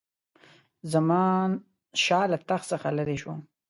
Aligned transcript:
زمانشاه 0.93 2.25
له 2.31 2.37
تخت 2.49 2.65
څخه 2.71 2.87
لیري 2.97 3.17
شو. 3.21 3.33